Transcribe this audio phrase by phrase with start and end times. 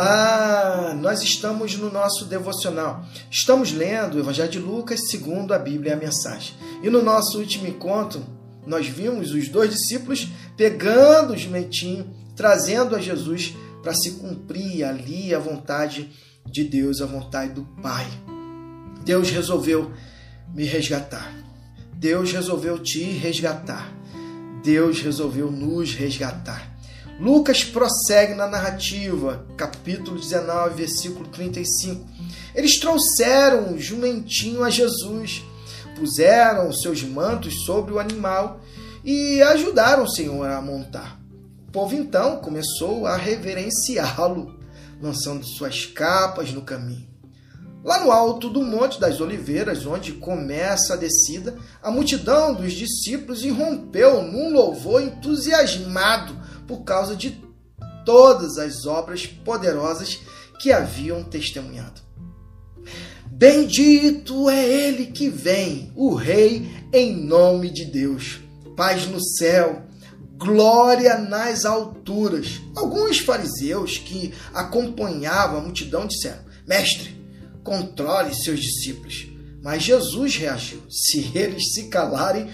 [0.00, 0.96] Olá!
[0.98, 3.04] Nós estamos no nosso devocional.
[3.30, 6.54] Estamos lendo o Evangelho de Lucas segundo a Bíblia e a mensagem.
[6.82, 8.24] E no nosso último encontro,
[8.66, 10.26] nós vimos os dois discípulos
[10.56, 16.10] pegando o jumentinho, trazendo a Jesus para se cumprir ali a vontade
[16.46, 18.06] de Deus, a vontade do Pai.
[19.04, 19.92] Deus resolveu
[20.54, 21.30] me resgatar.
[21.92, 23.92] Deus resolveu te resgatar.
[24.64, 26.69] Deus resolveu nos resgatar.
[27.20, 32.08] Lucas prossegue na narrativa, capítulo 19, versículo 35.
[32.54, 35.44] Eles trouxeram o jumentinho a Jesus,
[35.94, 38.62] puseram seus mantos sobre o animal
[39.04, 41.20] e ajudaram o Senhor a montar.
[41.68, 44.58] O povo então começou a reverenciá-lo,
[44.98, 47.06] lançando suas capas no caminho.
[47.84, 53.44] Lá no alto do Monte das Oliveiras, onde começa a descida, a multidão dos discípulos
[53.44, 56.39] irrompeu num louvor entusiasmado
[56.70, 57.42] por causa de
[58.06, 60.20] todas as obras poderosas
[60.60, 62.00] que haviam testemunhado.
[63.28, 68.38] Bendito é ele que vem, o Rei, em nome de Deus.
[68.76, 69.82] Paz no céu,
[70.36, 72.60] glória nas alturas.
[72.76, 77.20] Alguns fariseus que acompanhavam a multidão disseram: Mestre,
[77.64, 79.26] controle seus discípulos.
[79.60, 82.48] Mas Jesus reagiu: Se eles se calarem,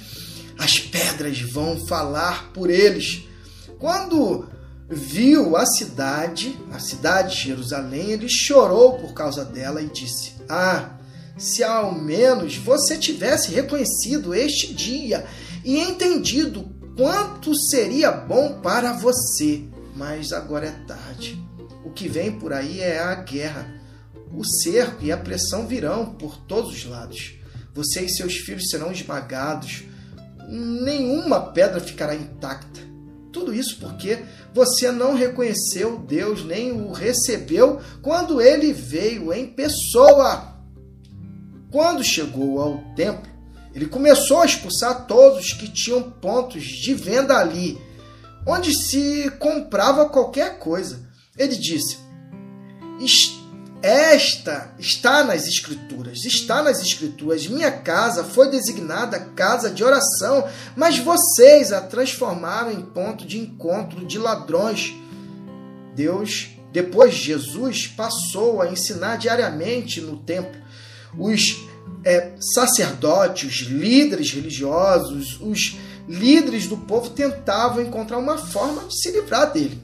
[0.58, 3.25] as pedras vão falar por eles.
[3.78, 4.48] Quando
[4.88, 10.96] viu a cidade, a cidade de Jerusalém, ele chorou por causa dela e disse: Ah,
[11.36, 15.26] se ao menos você tivesse reconhecido este dia
[15.64, 19.64] e entendido quanto seria bom para você.
[19.94, 21.42] Mas agora é tarde.
[21.84, 23.74] O que vem por aí é a guerra.
[24.32, 27.34] O cerco e a pressão virão por todos os lados.
[27.74, 29.84] Você e seus filhos serão esmagados.
[30.48, 32.85] Nenhuma pedra ficará intacta.
[33.36, 40.56] Tudo isso porque você não reconheceu Deus nem o recebeu quando ele veio em pessoa.
[41.70, 43.30] Quando chegou ao templo,
[43.74, 47.78] ele começou a expulsar todos que tinham pontos de venda ali,
[48.46, 51.06] onde se comprava qualquer coisa.
[51.36, 51.98] Ele disse:
[53.86, 57.46] esta está nas Escrituras, está nas Escrituras.
[57.46, 64.04] Minha casa foi designada casa de oração, mas vocês a transformaram em ponto de encontro
[64.04, 64.92] de ladrões.
[65.94, 70.60] Deus, depois Jesus, passou a ensinar diariamente no templo.
[71.16, 71.56] Os
[72.04, 75.76] é, sacerdotes, os líderes religiosos, os
[76.08, 79.80] líderes do povo tentavam encontrar uma forma de se livrar dele.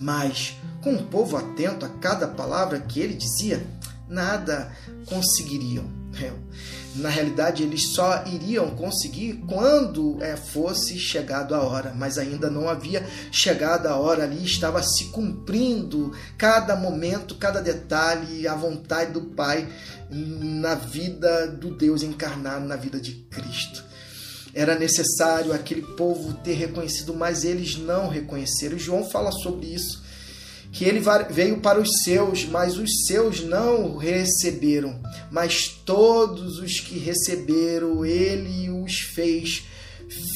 [0.00, 3.66] Mas com o povo atento a cada palavra que ele dizia,
[4.06, 4.70] nada
[5.06, 5.86] conseguiriam.
[6.22, 6.30] É,
[6.96, 12.68] na realidade, eles só iriam conseguir quando é, fosse chegado a hora, mas ainda não
[12.68, 19.22] havia chegado a hora ali, estava se cumprindo cada momento, cada detalhe, a vontade do
[19.22, 19.66] Pai
[20.10, 23.82] na vida do Deus encarnado, na vida de Cristo.
[24.52, 28.78] Era necessário aquele povo ter reconhecido, mas eles não reconheceram.
[28.78, 30.03] João fala sobre isso
[30.74, 35.00] que ele veio para os seus, mas os seus não o receberam.
[35.30, 39.62] Mas todos os que receberam, ele os fez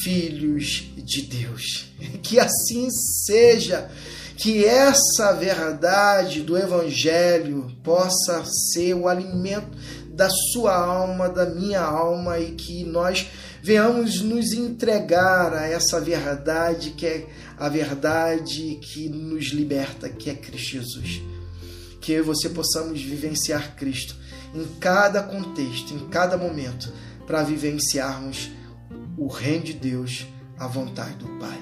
[0.01, 1.89] filhos de Deus.
[2.23, 3.91] Que assim seja,
[4.37, 9.77] que essa verdade do Evangelho possa ser o alimento
[10.07, 13.27] da sua alma, da minha alma e que nós
[13.61, 17.27] venhamos nos entregar a essa verdade que é
[17.57, 21.21] a verdade que nos liberta, que é Cristo Jesus.
[21.99, 24.15] Que eu e você possamos vivenciar Cristo
[24.55, 26.91] em cada contexto, em cada momento,
[27.27, 28.49] para vivenciarmos
[29.17, 30.25] o reino de Deus,
[30.57, 31.59] a vontade do Pai.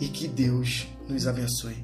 [0.00, 1.76] E que Deus nos abençoe.